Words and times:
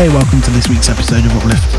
Hey, 0.00 0.08
welcome 0.08 0.40
to 0.40 0.50
this 0.52 0.66
week's 0.66 0.88
episode 0.88 1.26
of 1.26 1.36
Uplift. 1.36 1.76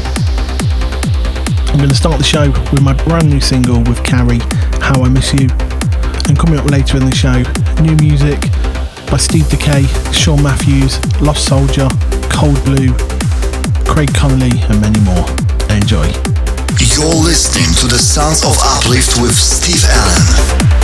I'm 1.71 1.77
going 1.77 1.89
to 1.89 1.95
start 1.95 2.19
the 2.19 2.23
show 2.23 2.51
with 2.71 2.83
my 2.83 2.93
brand 3.05 3.27
new 3.27 3.41
single 3.41 3.79
with 3.79 4.03
Cari, 4.03 4.37
How 4.77 5.01
I 5.01 5.09
Miss 5.09 5.33
You. 5.33 5.49
And 6.29 6.37
coming 6.37 6.59
up 6.59 6.69
later 6.69 6.97
in 6.97 7.05
the 7.09 7.15
show, 7.15 7.41
new 7.81 7.95
music 7.95 8.39
by 9.09 9.17
Steve 9.17 9.45
Dekay, 9.45 9.89
Sean 10.13 10.43
Mathews, 10.43 11.01
Last 11.19 11.47
Soldier, 11.47 11.87
Cold 12.29 12.63
Blue, 12.63 12.93
Craig 13.89 14.13
Connelly, 14.13 14.53
and 14.69 14.79
many 14.79 14.99
more. 15.01 15.25
Enjoy. 15.73 16.05
You're 16.93 17.25
listening 17.25 17.73
to 17.81 17.87
the 17.87 17.97
Sounds 17.97 18.45
of 18.45 18.55
Uplift 18.61 19.19
with 19.19 19.33
Steve 19.33 19.81
Allen. 19.89 20.80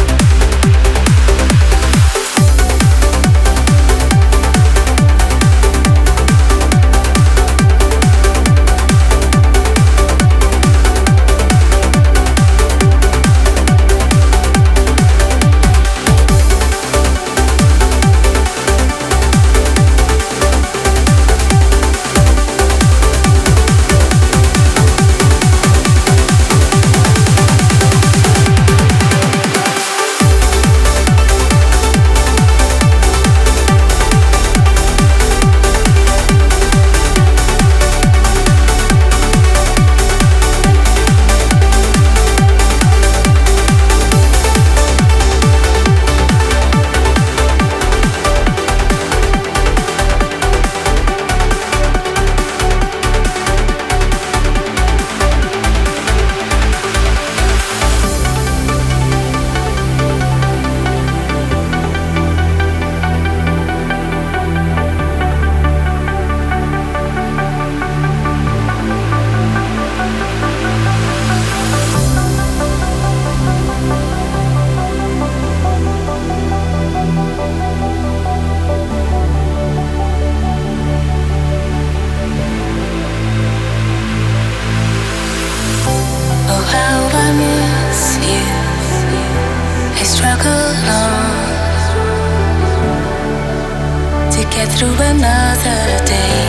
get 94.57 94.69
through 94.69 94.99
another 95.13 95.81
day. 96.13 96.41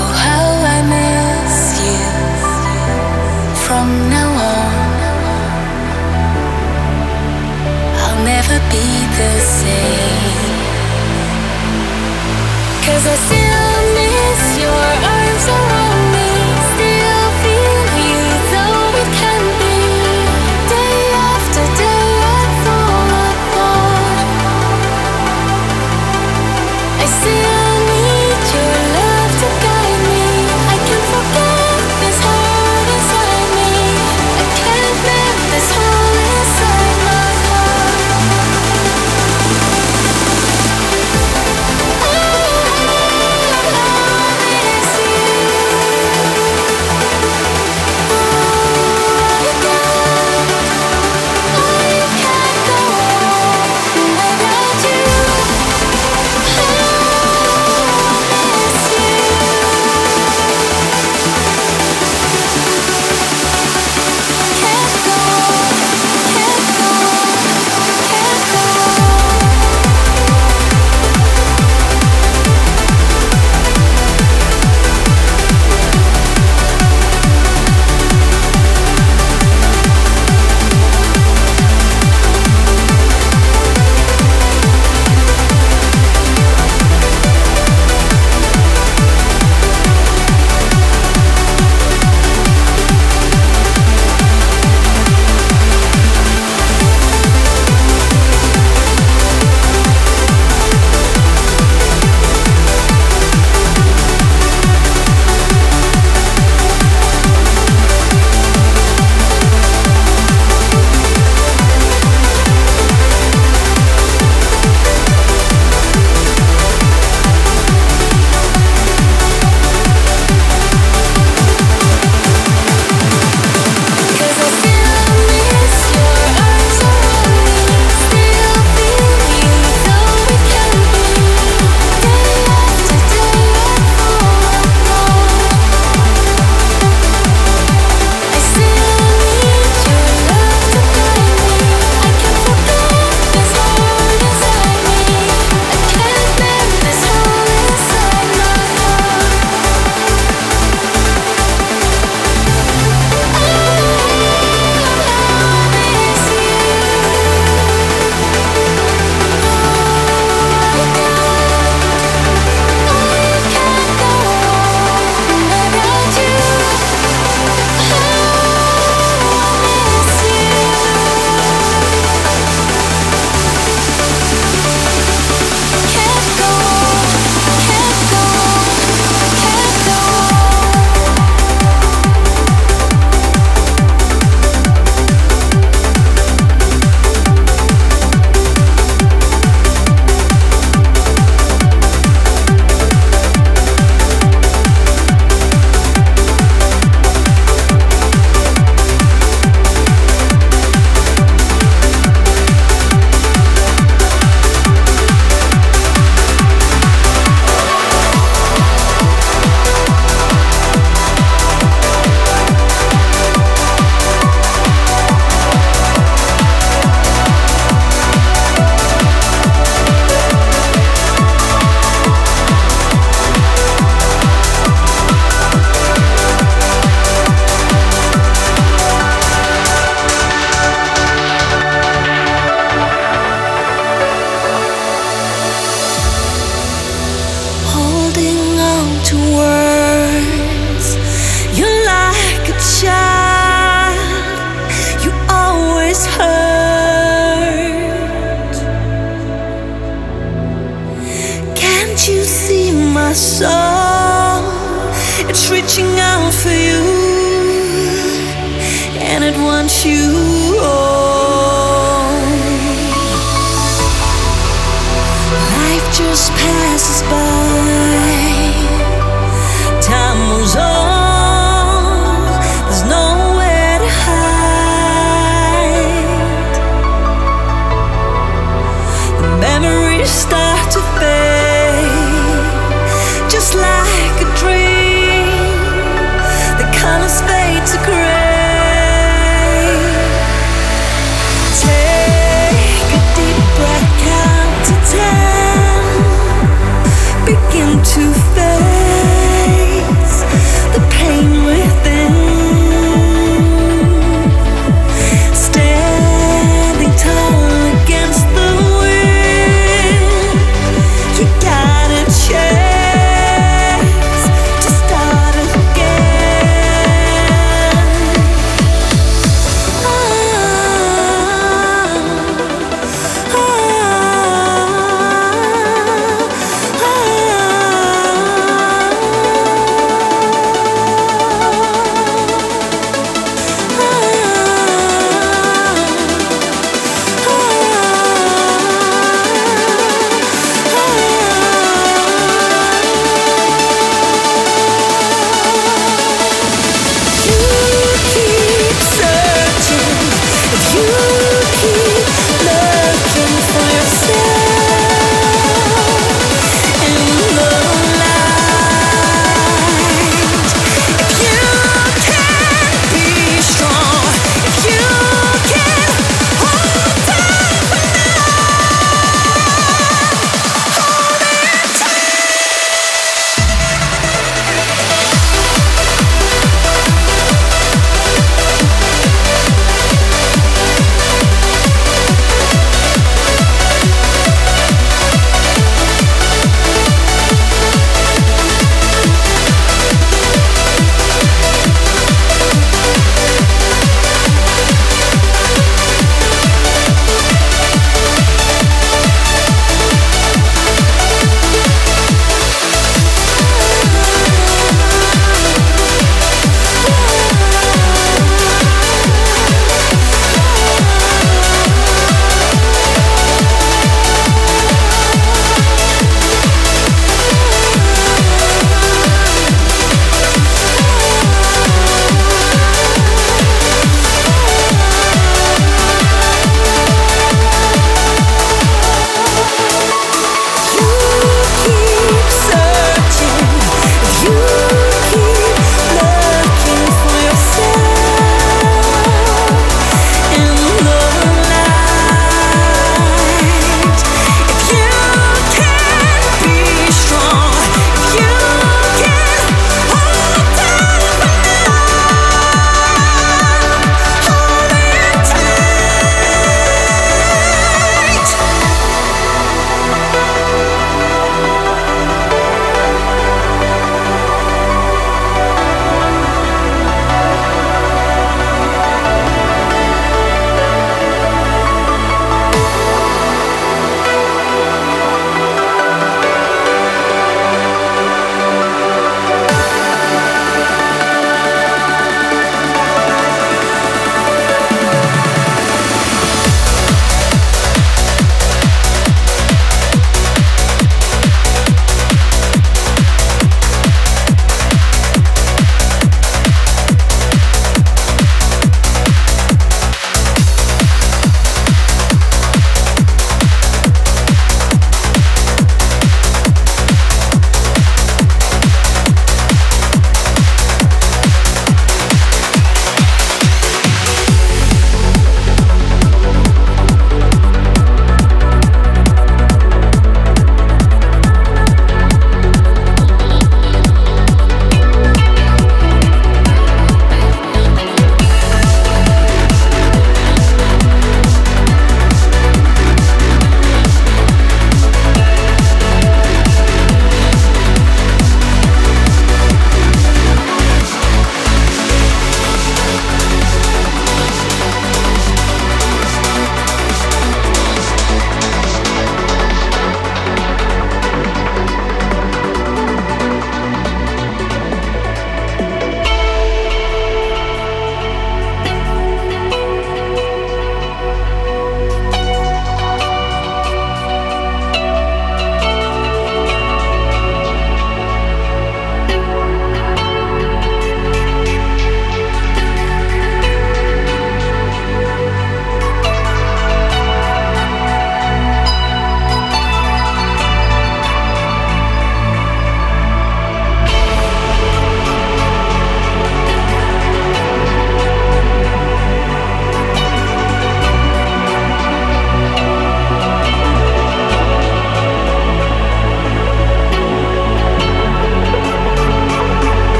Oh, 0.00 0.12
how 0.26 0.46
I 0.74 0.78
miss 0.94 1.58
you 1.86 2.04
from 3.64 3.86
now 4.14 4.30
on. 4.52 4.74
I'll 8.02 8.20
never 8.34 8.58
be 8.74 8.86
the 9.18 9.32
same. 9.60 10.46
Cause 12.84 13.06
I 13.06 13.16
see. 13.28 13.37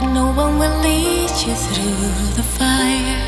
But 0.00 0.12
no 0.12 0.32
one 0.32 0.58
will 0.58 0.78
lead 0.80 1.28
you 1.44 1.54
through 1.54 2.32
the 2.32 2.42
fire. 2.42 3.20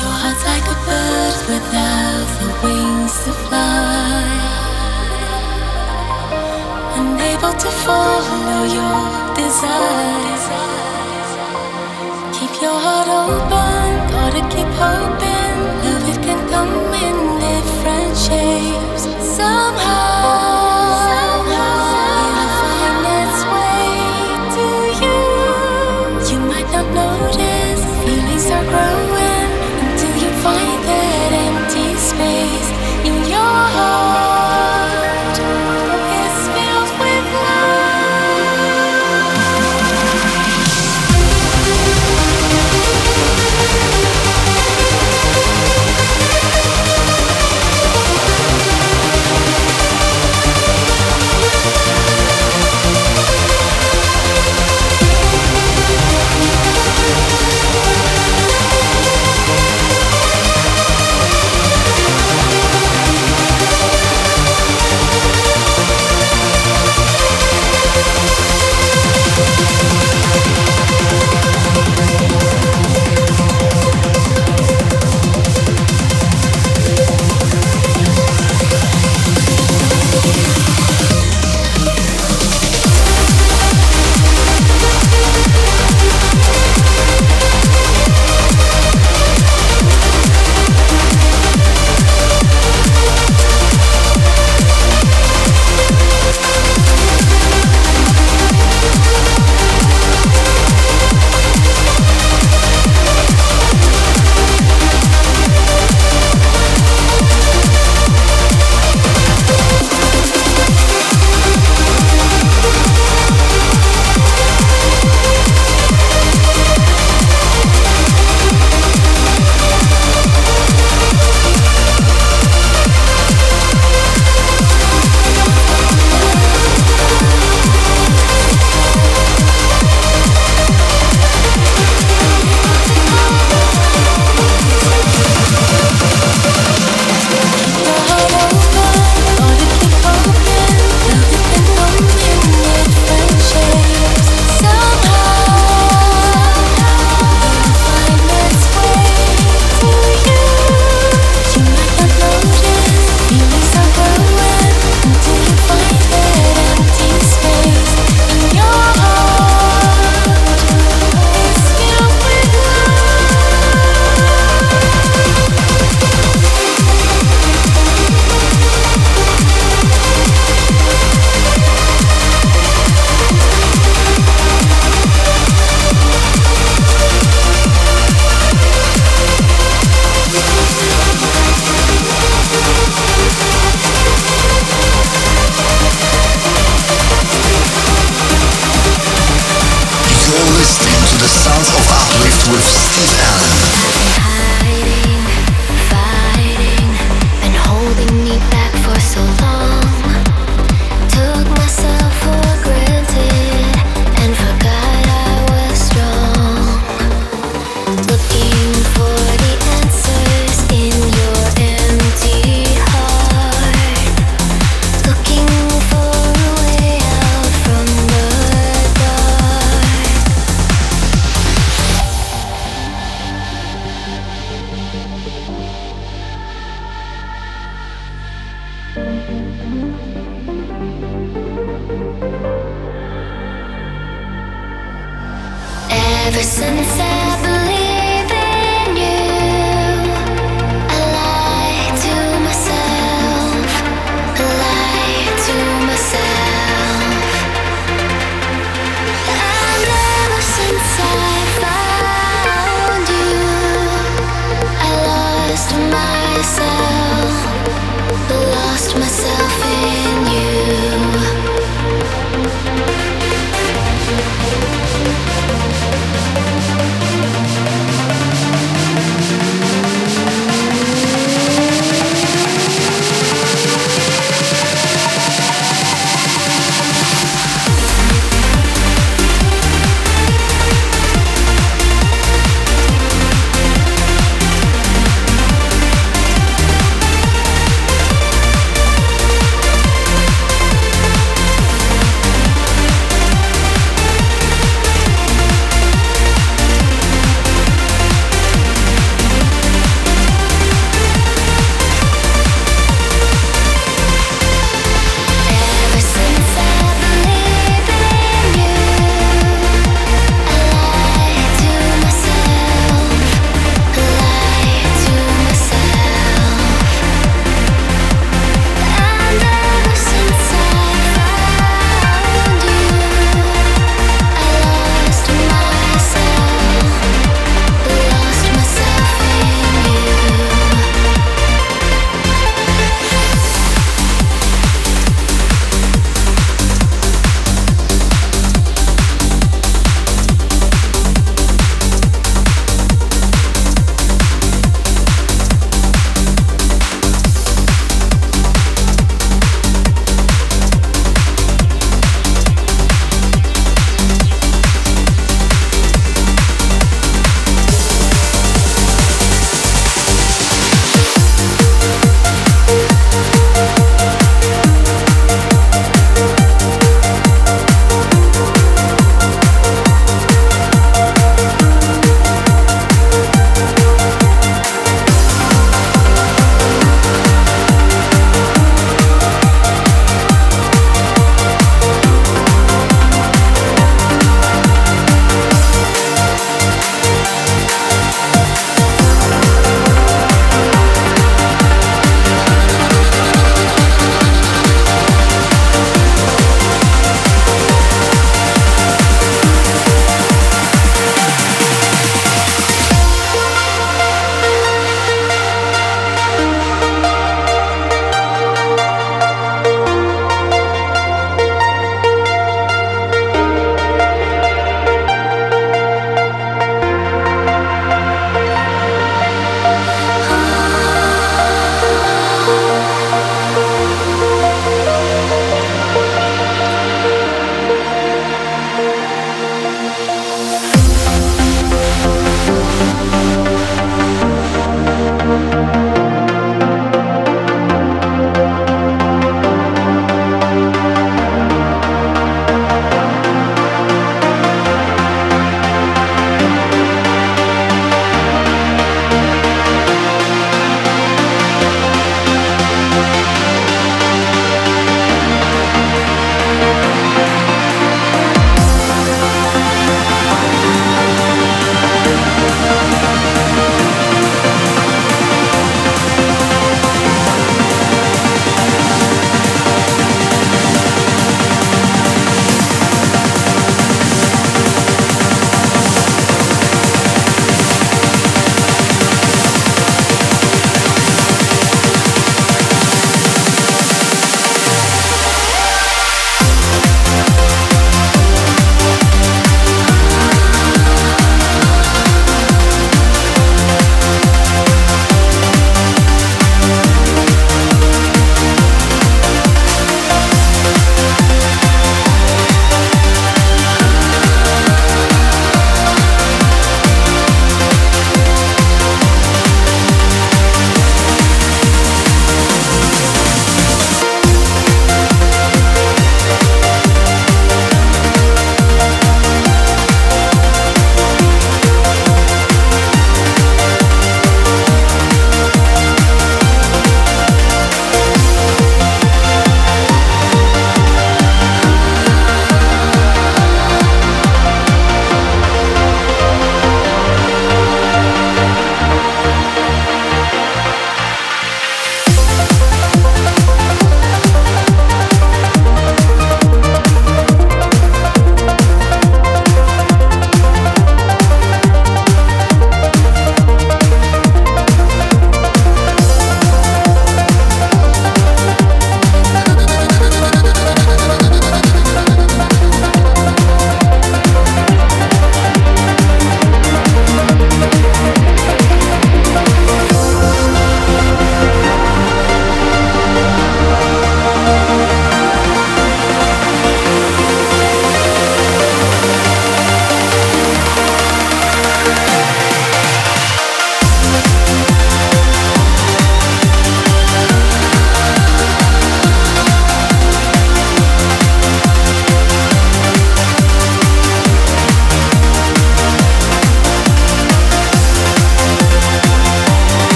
Your 0.00 0.14
heart's 0.20 0.44
like 0.46 0.66
a 0.70 0.78
bird 0.86 1.38
without 1.50 2.28
the 2.38 2.48
wings 2.62 3.14
to 3.24 3.32
fly. 3.46 4.30
Unable 7.00 7.54
to 7.64 7.70
follow 7.82 8.62
your 8.78 9.02
desires. 9.34 10.44
Keep 12.38 12.62
your 12.62 12.78
heart 12.78 13.08
open, 13.10 13.90
gotta 14.14 14.42
keep 14.54 14.70
hoping. 14.78 15.56
Love 15.82 16.06
it 16.12 16.22
can 16.22 16.40
come 16.48 16.74
in 17.08 17.16
different 17.42 18.16
shapes 18.16 19.02
somehow. 19.36 20.09